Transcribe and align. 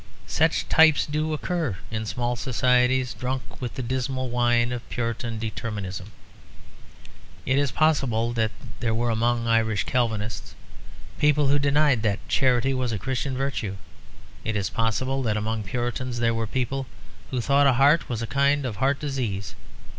Such 0.25 0.67
types 0.67 1.05
do 1.05 1.31
occur 1.31 1.77
in 1.91 2.07
small 2.07 2.35
societies 2.35 3.13
drunk 3.13 3.61
with 3.61 3.75
the 3.75 3.83
dismal 3.83 4.31
wine 4.31 4.71
of 4.71 4.89
Puritan 4.89 5.37
determinism. 5.37 6.11
It 7.45 7.59
is 7.59 7.69
possible 7.71 8.33
that 8.33 8.49
there 8.79 8.95
were 8.95 9.11
among 9.11 9.47
Irish 9.47 9.83
Calvinists 9.83 10.55
people 11.19 11.49
who 11.49 11.59
denied 11.59 12.01
that 12.01 12.27
charity 12.27 12.73
was 12.73 12.91
a 12.91 12.97
Christian 12.97 13.37
virtue. 13.37 13.77
It 14.43 14.55
is 14.55 14.71
possible 14.71 15.21
that 15.21 15.37
among 15.37 15.61
Puritans 15.61 16.17
there 16.17 16.33
were 16.33 16.47
people 16.47 16.87
who 17.29 17.39
thought 17.39 17.67
a 17.67 17.73
heart 17.73 18.09
was 18.09 18.23
a 18.23 18.25
kind 18.25 18.65
of 18.65 18.77
heart 18.77 18.99
disease. 18.99 19.53